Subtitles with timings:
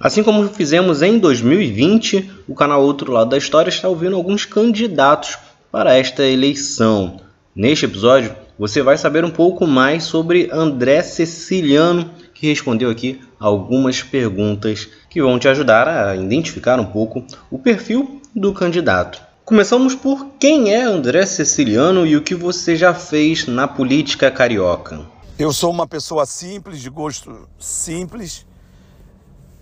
[0.00, 5.36] Assim como fizemos em 2020, o canal Outro Lado da História está ouvindo alguns candidatos
[5.72, 7.20] para esta eleição.
[7.54, 14.00] Neste episódio, você vai saber um pouco mais sobre André Ceciliano, que respondeu aqui algumas
[14.00, 19.20] perguntas que vão te ajudar a identificar um pouco o perfil do candidato.
[19.44, 25.00] Começamos por quem é André Ceciliano e o que você já fez na política carioca.
[25.36, 28.46] Eu sou uma pessoa simples, de gosto simples.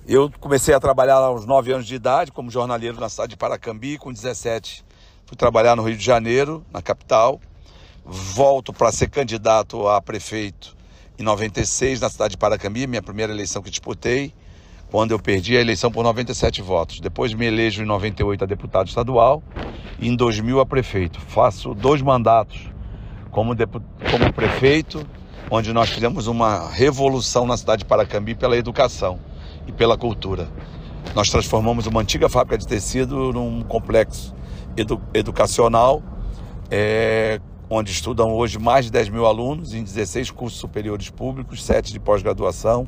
[0.09, 3.99] Eu comecei a trabalhar aos 9 anos de idade como jornaleiro na cidade de Paracambi,
[3.99, 4.85] com 17
[5.25, 7.40] fui trabalhar no Rio de Janeiro, na capital.
[8.04, 10.77] Volto para ser candidato a prefeito
[11.18, 14.32] em 96 na cidade de Paracambi, minha primeira eleição que disputei,
[14.93, 17.00] quando eu perdi a eleição por 97 votos.
[17.00, 19.43] Depois me elejo em 98 a deputado estadual
[19.99, 21.21] e em 2000 a prefeito.
[21.21, 22.71] Faço dois mandatos
[23.32, 25.04] como, como prefeito,
[25.50, 29.18] onde nós fizemos uma revolução na cidade de Paracambi pela educação
[29.66, 30.48] e pela cultura.
[31.14, 34.34] Nós transformamos uma antiga fábrica de tecido num complexo
[34.77, 36.02] edu educacional,
[36.70, 41.92] é, onde estudam hoje mais de 10 mil alunos em 16 cursos superiores públicos, 7
[41.92, 42.86] de pós-graduação,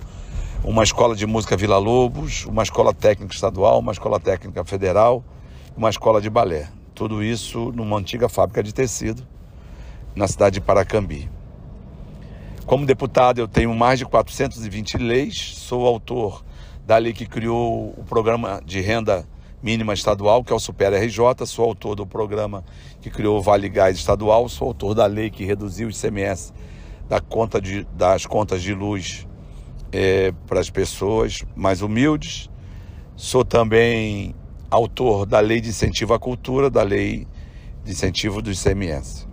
[0.62, 5.24] uma escola de música Vila Lobos, uma escola técnica estadual, uma escola técnica federal,
[5.76, 6.68] uma escola de balé.
[6.94, 9.26] Tudo isso numa antiga fábrica de tecido
[10.14, 11.30] na cidade de Paracambi.
[12.66, 16.44] Como deputado, eu tenho mais de 420 leis, sou autor
[16.88, 19.28] da lei que criou o programa de renda
[19.62, 22.64] mínima estadual, que é o Super RJ, sou autor do programa
[23.02, 26.50] que criou o Vale Gás estadual, sou autor da lei que reduziu o ICMS
[27.06, 29.26] da conta de, das contas de luz
[29.92, 32.48] é, para as pessoas mais humildes.
[33.14, 34.34] Sou também
[34.70, 37.28] autor da lei de incentivo à cultura, da lei
[37.84, 39.28] de incentivo do ICMS.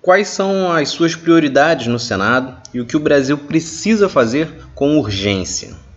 [0.00, 4.96] Quais são as suas prioridades no Senado e o que o Brasil precisa fazer com
[4.96, 5.89] urgência?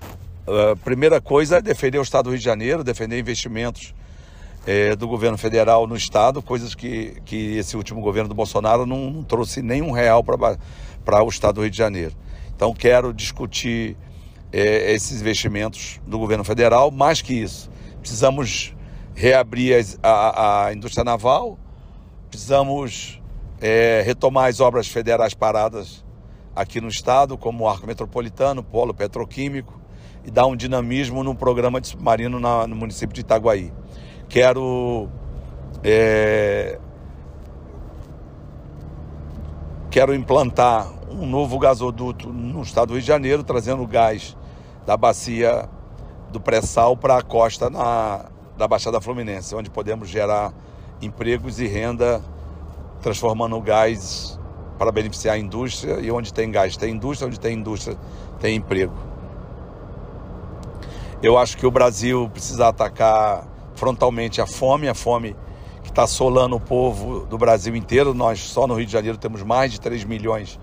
[0.45, 3.95] A primeira coisa é defender o Estado do Rio de Janeiro, defender investimentos
[4.67, 9.09] é, do governo federal no Estado, coisas que, que esse último governo do Bolsonaro não,
[9.09, 12.13] não trouxe nenhum real para o Estado do Rio de Janeiro.
[12.53, 13.95] Então, quero discutir
[14.51, 16.91] é, esses investimentos do governo federal.
[16.91, 17.69] Mais que isso,
[18.01, 18.75] precisamos
[19.15, 21.57] reabrir as, a, a, indústria naval,
[22.29, 23.21] precisamos
[23.61, 26.03] é, retomar as obras federais paradas
[26.53, 29.82] aqui no Estado, como o Arco Metropolitano, Polo Petroquímico
[30.25, 33.71] e dar um dinamismo no programa de submarino na, no município de Itaguaí.
[34.29, 35.09] Quero
[35.83, 36.79] é,
[39.91, 44.35] quero implantar um novo gasoduto no estado do Rio de Janeiro, trazendo gás
[44.85, 45.69] da bacia
[46.31, 48.25] do pré-sal para a costa na,
[48.57, 50.53] da Baixada Fluminense, onde podemos gerar
[51.01, 52.21] empregos e renda,
[53.01, 54.39] transformando o gás
[54.79, 57.97] para beneficiar a indústria e onde tem gás tem indústria, onde tem indústria
[58.39, 59.12] tem emprego.
[61.23, 65.33] Eu acho que o Brasil precisa atacar frontalmente a fome, a fome
[65.81, 68.13] que está assolando o povo do Brasil inteiro.
[68.13, 70.59] Nós só no Rio de Janeiro temos mais de 3 milhões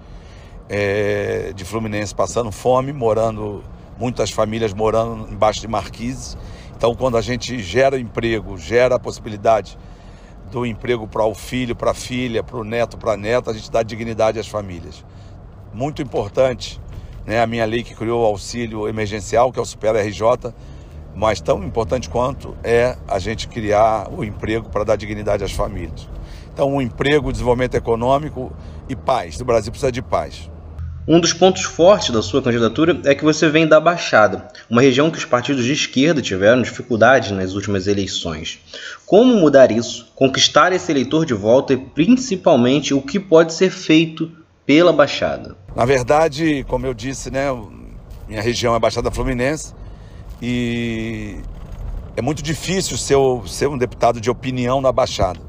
[0.68, 3.64] é, de fluminenses passando fome, morando,
[3.98, 6.36] muitas famílias morando embaixo de marquises.
[6.76, 9.78] Então, quando a gente gera emprego, gera a possibilidade
[10.52, 13.54] do emprego para o filho, para a filha, para o neto, para a neta, a
[13.54, 15.06] gente dá dignidade às famílias.
[15.72, 16.78] Muito importante
[17.30, 20.52] né, a minha lei que criou o auxílio emergencial, que é o Super RJ,
[21.14, 26.08] mas tão importante quanto é a gente criar o emprego para dar dignidade às famílias.
[26.52, 28.52] Então, o emprego, o desenvolvimento econômico
[28.88, 29.40] e paz.
[29.40, 30.50] O Brasil precisa de paz.
[31.06, 35.08] Um dos pontos fortes da sua candidatura é que você vem da Baixada, uma região
[35.08, 38.58] que os partidos de esquerda tiveram dificuldade nas últimas eleições.
[39.06, 44.32] Como mudar isso, conquistar esse eleitor de volta e principalmente o que pode ser feito
[44.66, 45.56] pela Baixada?
[45.74, 47.46] Na verdade, como eu disse, né,
[48.28, 49.72] minha região é Baixada Fluminense
[50.42, 51.36] e
[52.16, 53.16] é muito difícil ser,
[53.46, 55.40] ser um deputado de opinião na Baixada.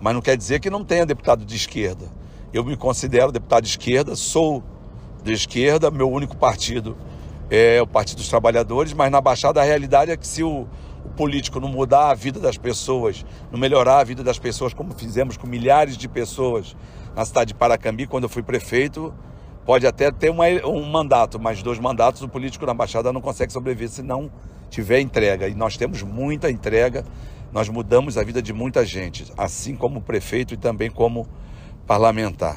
[0.00, 2.06] Mas não quer dizer que não tenha deputado de esquerda.
[2.52, 4.64] Eu me considero deputado de esquerda, sou
[5.22, 6.96] de esquerda, meu único partido
[7.48, 10.66] é o Partido dos Trabalhadores, mas na Baixada a realidade é que se o,
[11.04, 14.92] o político não mudar a vida das pessoas, não melhorar a vida das pessoas, como
[14.92, 16.74] fizemos com milhares de pessoas
[17.14, 19.14] na cidade de Paracambi, quando eu fui prefeito,
[19.64, 23.52] pode até ter uma, um mandato, mas dois mandatos o político na Baixada não consegue
[23.52, 24.30] sobreviver se não
[24.70, 25.48] tiver entrega.
[25.48, 27.04] E nós temos muita entrega,
[27.52, 31.28] nós mudamos a vida de muita gente, assim como prefeito e também como
[31.86, 32.56] parlamentar.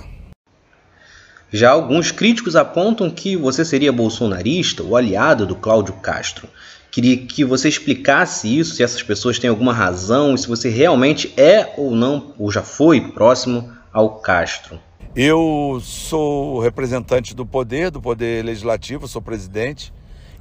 [1.52, 6.50] Já alguns críticos apontam que você seria bolsonarista ou aliado do Cláudio Castro.
[6.92, 11.34] Queria que você explicasse isso, se essas pessoas têm alguma razão e se você realmente
[11.38, 14.80] é ou não, ou já foi próximo ao Castro?
[15.14, 19.94] Eu sou representante do poder, do poder legislativo, sou presidente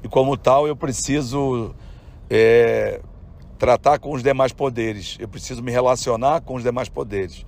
[0.03, 1.75] e, como tal, eu preciso
[2.31, 3.01] é,
[3.59, 7.45] tratar com os demais poderes, eu preciso me relacionar com os demais poderes.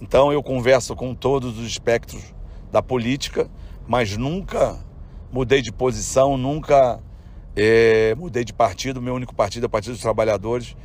[0.00, 2.22] Então, eu converso com todos os espectros
[2.70, 3.50] da política,
[3.86, 4.78] mas nunca
[5.32, 7.00] mudei de posição, nunca
[7.56, 9.02] é, mudei de partido.
[9.02, 10.76] Meu único partido é o Partido dos Trabalhadores.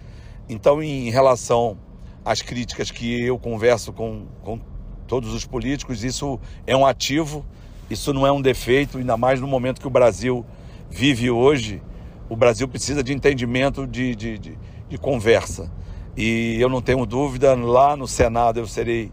[0.49, 1.77] Então, em relação
[2.25, 4.59] às críticas que eu converso com, com
[5.03, 7.45] todos os políticos, isso é um ativo,
[7.89, 10.45] isso não é um defeito, ainda mais no momento que o Brasil
[10.89, 11.81] vive hoje,
[12.29, 14.57] o Brasil precisa de entendimento, de, de, de,
[14.89, 15.71] de conversa.
[16.15, 19.11] E eu não tenho dúvida, lá no Senado eu serei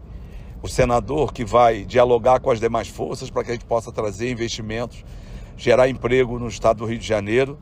[0.61, 4.29] o senador que vai dialogar com as demais forças para que a gente possa trazer
[4.29, 5.03] investimentos,
[5.57, 7.57] gerar emprego no estado do Rio de Janeiro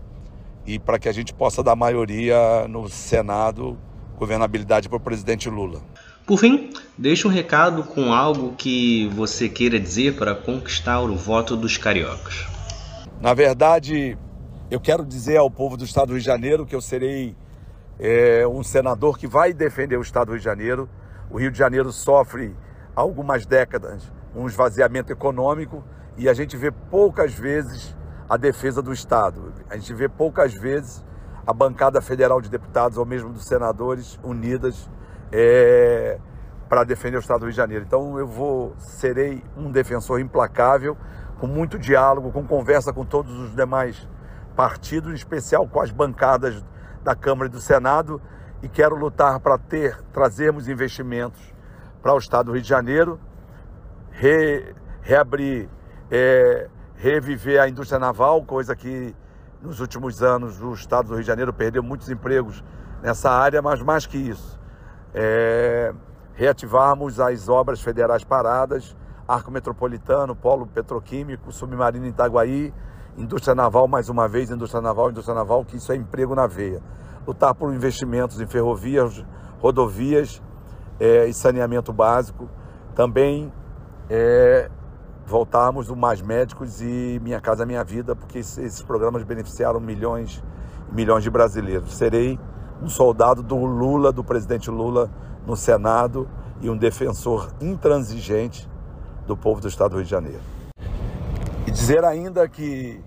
[0.66, 3.78] e para que a gente possa dar maioria no Senado,
[4.18, 5.82] governabilidade para o presidente Lula.
[6.30, 11.58] Por fim, deixe um recado com algo que você queira dizer para conquistar o voto
[11.58, 12.46] dos cariocas.
[13.20, 14.16] Na verdade,
[14.70, 17.36] eu quero dizer ao povo do Estado do Rio de Janeiro que eu serei
[18.00, 20.88] é, um senador que vai defender o Estado do Rio de Janeiro.
[21.32, 22.56] O Rio de Janeiro sofre
[22.96, 24.04] há algumas décadas
[24.36, 25.84] um esvaziamento econômico
[26.16, 27.98] e a gente vê poucas vezes
[28.30, 29.52] a defesa do Estado.
[29.68, 31.04] A gente vê poucas vezes
[31.48, 34.88] a bancada federal de deputados ou mesmo dos senadores unidas
[35.32, 36.20] é,
[36.68, 37.84] para defender o Estado do Rio de Janeiro.
[37.86, 40.96] Então eu vou serei um defensor implacável
[41.40, 44.08] com muito diálogo, com conversa com todos os demais
[44.56, 46.64] partidos, em especial com as bancadas
[47.04, 48.22] da Câmara e do Senado,
[48.62, 51.42] e quero lutar para ter, trazermos investimentos
[52.02, 53.20] para o Estado do Rio de Janeiro,
[54.12, 55.70] re, reabrir,
[56.12, 59.16] é, reviver a indústria naval, coisa que
[59.62, 62.64] nos últimos anos o Estado do Rio de Janeiro perdeu muitos empregos
[63.02, 64.59] nessa área, mas mais que isso,
[65.14, 65.94] é,
[66.34, 68.96] reativarmos as obras federais paradas
[69.30, 72.74] Arco Metropolitano, Polo Petroquímico, Submarino Itaguaí,
[73.16, 76.82] Indústria Naval, mais uma vez, Indústria Naval, Indústria Naval, que isso é emprego na veia.
[77.28, 79.24] Lutar por investimentos em ferrovias,
[79.60, 80.42] rodovias
[81.00, 82.50] é, e saneamento básico.
[82.96, 83.54] Também
[84.10, 84.68] é,
[85.28, 90.44] voltarmos o Mais Médicos e Minha Casa Minha Vida, porque esses programas beneficiaram milhões
[90.92, 91.96] e milhões de brasileiros.
[91.96, 92.40] Serei
[92.82, 95.10] um soldado do Lula, do presidente Lula,
[95.46, 96.28] no Senado
[96.62, 98.70] e um defensor intransigente
[99.26, 100.42] do povo do estado do Rio de Janeiro.
[101.68, 103.02] E dizer ainda que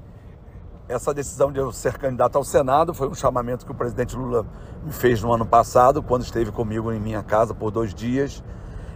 [0.89, 4.45] essa decisão de eu ser candidato ao Senado foi um chamamento que o presidente Lula
[4.85, 8.43] me fez no ano passado, quando esteve comigo em minha casa por dois dias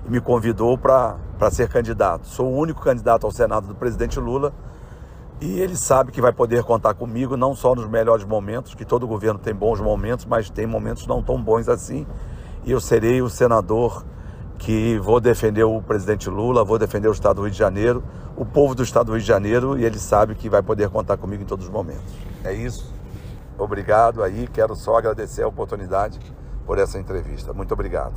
[0.05, 1.19] e me convidou para
[1.51, 2.27] ser candidato.
[2.27, 4.53] Sou o único candidato ao Senado do presidente Lula
[5.41, 9.07] e ele sabe que vai poder contar comigo, não só nos melhores momentos, que todo
[9.07, 12.07] governo tem bons momentos, mas tem momentos não tão bons assim.
[12.65, 14.05] E eu serei o senador
[14.59, 18.03] que vou defender o presidente Lula, vou defender o Estado do Rio de Janeiro,
[18.35, 21.19] o povo do Estado do Rio de Janeiro, e ele sabe que vai poder contar
[21.19, 22.15] comigo em todos os momentos.
[22.43, 22.91] É isso.
[23.59, 26.19] Obrigado aí, quero só agradecer a oportunidade
[26.65, 27.53] por essa entrevista.
[27.53, 28.15] Muito obrigado.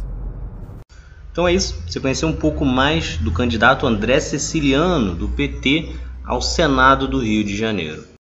[1.31, 1.81] Então é isso.
[1.87, 5.95] Você conheceu um pouco mais do candidato André Ceciliano, do PT,
[6.29, 8.09] ao Senado do Rio de Janeiro.